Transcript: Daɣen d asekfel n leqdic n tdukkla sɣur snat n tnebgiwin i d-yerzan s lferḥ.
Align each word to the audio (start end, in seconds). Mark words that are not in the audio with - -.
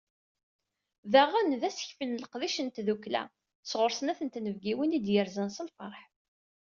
Daɣen 1.11 1.49
d 1.61 1.63
asekfel 1.69 2.07
n 2.09 2.19
leqdic 2.23 2.57
n 2.61 2.67
tdukkla 2.75 3.23
sɣur 3.69 3.91
snat 3.93 4.19
n 4.23 4.27
tnebgiwin 4.33 4.95
i 4.97 4.99
d-yerzan 5.05 5.49
s 5.55 5.59
lferḥ. 5.67 5.99